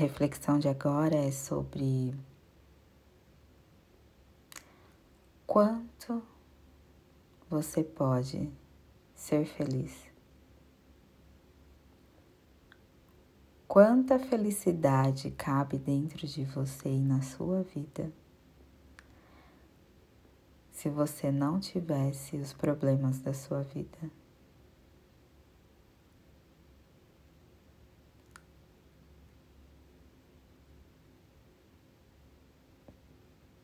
[0.00, 2.14] reflexão de agora é sobre
[5.46, 6.22] quanto
[7.50, 8.50] você pode
[9.14, 9.94] ser feliz.
[13.68, 18.10] Quanta felicidade cabe dentro de você e na sua vida
[20.72, 24.10] se você não tivesse os problemas da sua vida?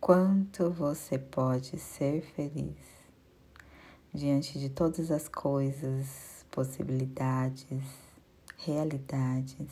[0.07, 2.79] Quanto você pode ser feliz
[4.15, 7.83] diante de todas as coisas, possibilidades,
[8.57, 9.69] realidades,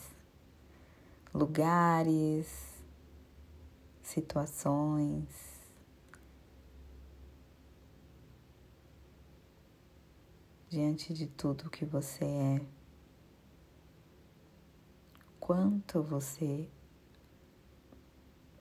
[1.33, 2.83] lugares,
[4.03, 5.23] situações.
[10.67, 12.61] Diante de tudo que você é,
[15.39, 16.67] quanto você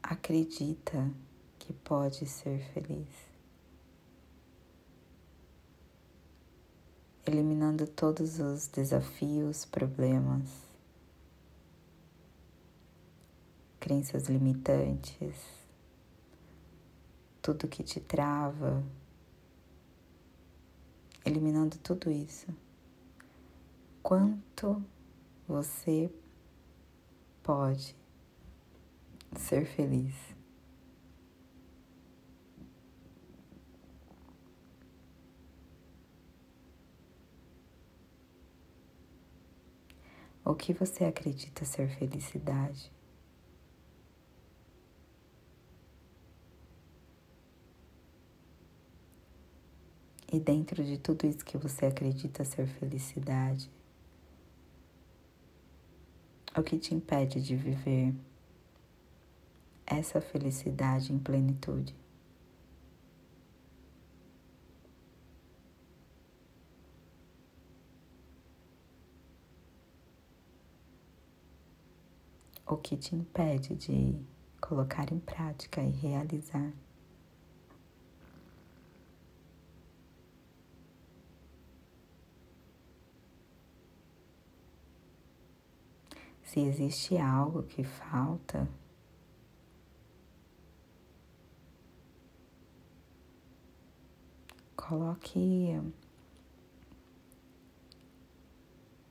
[0.01, 1.13] acredita
[1.65, 3.09] que pode ser feliz.
[7.27, 10.51] Eliminando todos os desafios, problemas,
[13.81, 15.37] crenças limitantes,
[17.41, 18.85] tudo que te trava,
[21.25, 22.47] eliminando tudo isso,
[24.03, 24.85] quanto
[25.49, 26.13] você
[27.43, 27.97] pode
[29.35, 30.34] ser feliz.
[40.55, 42.89] O que você acredita ser felicidade?
[50.33, 53.69] E dentro de tudo isso que você acredita ser felicidade,
[56.57, 58.15] o que te impede de viver
[59.85, 62.04] essa felicidade em plenitude?
[72.67, 74.19] O que te impede de
[74.61, 76.73] colocar em prática e realizar?
[86.55, 88.69] se existe algo que falta,
[94.77, 95.41] coloque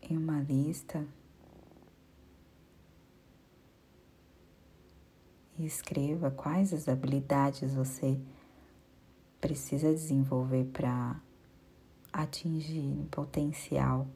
[0.04, 1.06] em uma lista
[5.58, 8.20] e escreva quais as habilidades você
[9.40, 11.20] precisa desenvolver para
[12.12, 14.08] atingir o potencial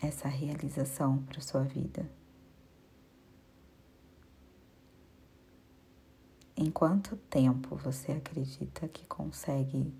[0.00, 2.08] essa realização para sua vida.
[6.56, 9.92] Em quanto tempo você acredita que consegue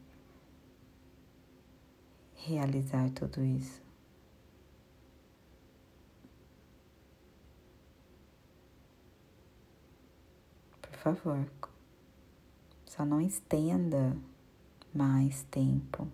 [2.34, 3.82] realizar tudo isso?
[10.80, 11.48] Por favor,
[12.84, 14.16] só não estenda
[14.92, 16.08] mais tempo.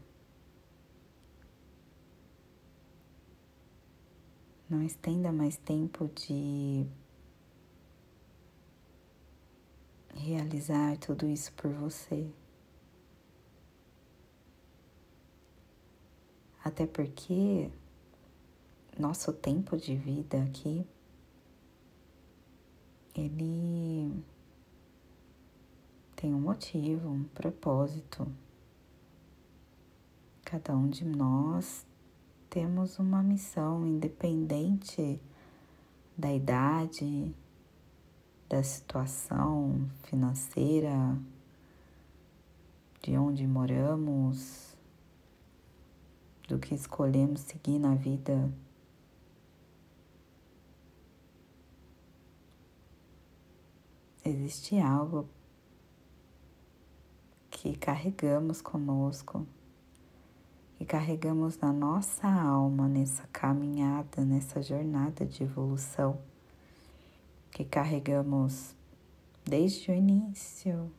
[4.69, 6.87] Não estenda mais tempo de
[10.15, 12.31] realizar tudo isso por você.
[16.63, 17.71] Até porque
[18.99, 20.87] nosso tempo de vida aqui,
[23.15, 23.92] ele
[26.23, 28.29] tem um motivo, um propósito.
[30.45, 31.85] Cada um de nós
[32.49, 35.21] temos uma missão independente
[36.17, 37.35] da idade,
[38.49, 41.19] da situação financeira,
[43.03, 44.77] de onde moramos,
[46.47, 48.49] do que escolhemos seguir na vida.
[54.25, 55.29] Existe algo
[57.63, 59.47] que carregamos conosco
[60.81, 66.19] e carregamos na nossa alma nessa caminhada, nessa jornada de evolução
[67.53, 68.75] que carregamos
[69.45, 70.91] desde o início.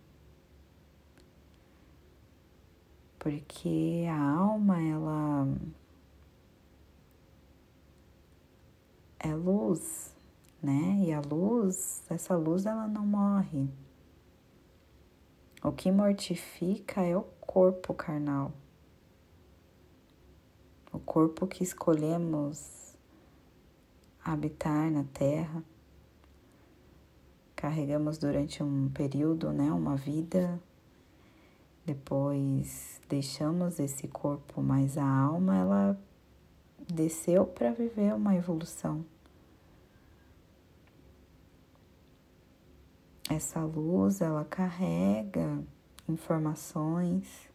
[3.19, 5.45] Porque a alma, ela
[9.19, 10.15] é luz,
[10.61, 11.03] né?
[11.07, 13.67] E a luz, essa luz, ela não morre.
[15.63, 18.51] O que mortifica é o corpo carnal
[20.93, 22.95] o corpo que escolhemos
[24.23, 25.63] habitar na Terra.
[27.55, 30.61] Carregamos durante um período, né, uma vida,
[31.83, 35.99] depois deixamos esse corpo, mas a alma ela
[36.87, 39.03] desceu para viver uma evolução.
[43.29, 45.63] Essa luz, ela carrega
[46.07, 47.49] informações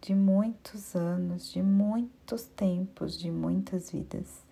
[0.00, 4.46] de muitos anos, de muitos tempos, de muitas vidas.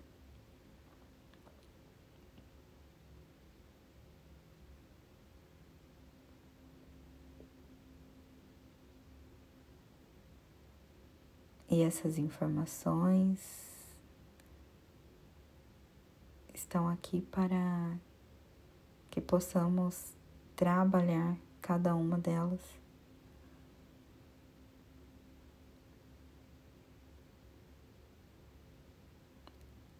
[11.69, 13.39] E essas informações
[16.53, 17.97] estão aqui para
[19.15, 20.13] que possamos
[20.57, 22.59] trabalhar cada uma delas.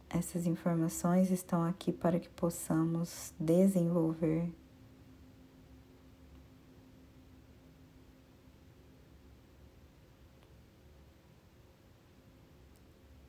[0.10, 4.52] Essas informações estão aqui para que possamos desenvolver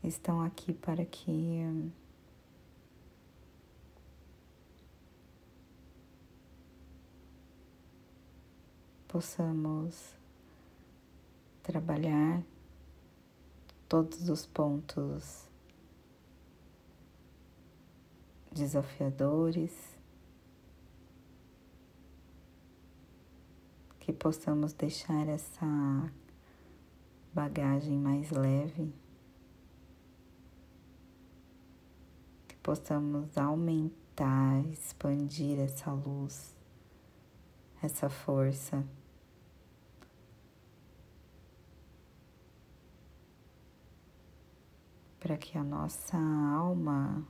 [0.03, 1.61] estão aqui para que
[9.17, 10.15] possamos
[11.63, 12.43] trabalhar
[13.89, 15.49] todos os pontos
[18.53, 19.73] desafiadores,
[23.99, 26.13] que possamos deixar essa
[27.33, 28.93] bagagem mais leve,
[32.47, 36.55] que possamos aumentar, expandir essa luz,
[37.83, 38.85] essa força.
[45.27, 47.27] Para que a nossa alma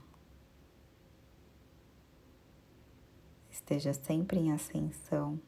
[3.51, 5.41] esteja sempre em ascensão.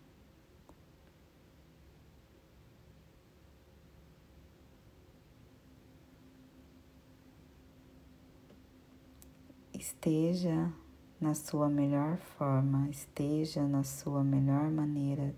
[9.74, 10.72] Esteja
[11.20, 15.36] na sua melhor forma, esteja na sua melhor maneira,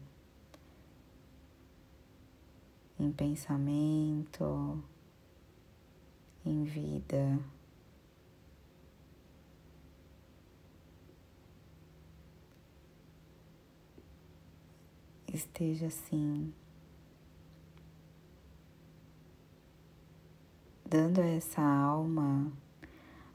[3.00, 4.80] em pensamento,
[6.44, 7.38] em vida.
[15.32, 16.52] esteja assim,
[20.84, 22.52] dando a essa alma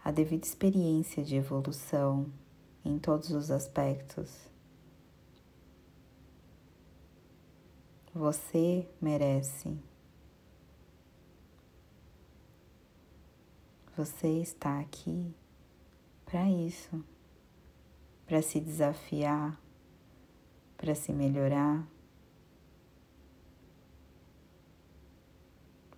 [0.03, 2.27] a devida experiência de evolução
[2.83, 4.47] em todos os aspectos.
[8.13, 9.75] Você merece.
[13.97, 15.33] Você está aqui
[16.25, 17.03] para isso,
[18.25, 19.59] para se desafiar
[20.77, 21.87] para se melhorar,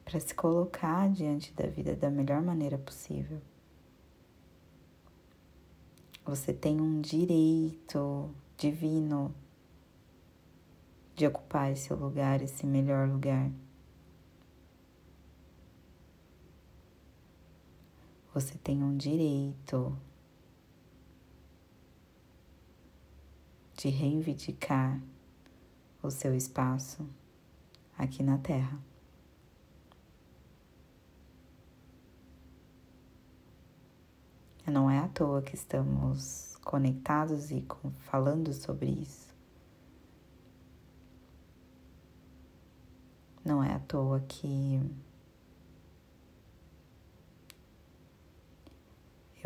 [0.06, 3.42] para se colocar diante da vida da melhor maneira possível.
[6.26, 9.34] Você tem um direito divino
[11.16, 13.50] de ocupar esse lugar, esse melhor lugar.
[18.38, 19.98] Você tem um direito
[23.76, 25.02] de reivindicar
[26.04, 27.04] o seu espaço
[27.98, 28.80] aqui na Terra.
[34.68, 37.66] Não é à toa que estamos conectados e
[38.02, 39.34] falando sobre isso.
[43.44, 44.80] Não é à toa que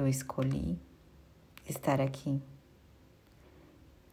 [0.01, 0.79] eu escolhi
[1.69, 2.41] estar aqui.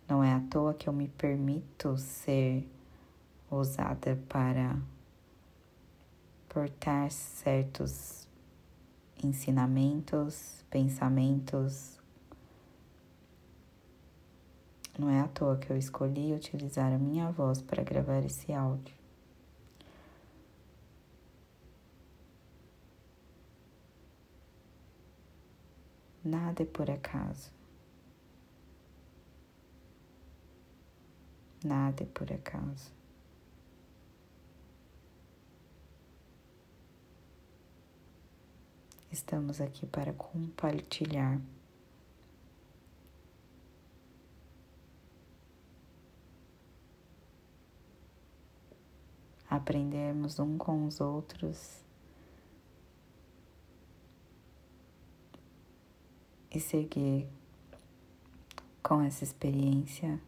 [0.06, 2.68] Não é à toa que eu me permito ser
[3.50, 4.78] usada para
[6.48, 8.28] portar certos
[9.22, 11.98] ensinamentos, pensamentos.
[14.98, 18.97] Não é à toa que eu escolhi utilizar a minha voz para gravar esse áudio.
[26.28, 27.50] Nada é por acaso.
[31.64, 32.92] Nada é por acaso.
[39.10, 41.40] Estamos aqui para compartilhar.
[49.48, 51.87] Aprendermos um com os outros
[56.50, 57.28] e seguir
[58.82, 60.20] com essa experiência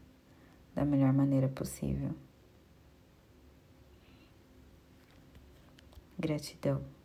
[0.75, 2.15] da melhor maneira possível.
[6.19, 7.00] Gratidão.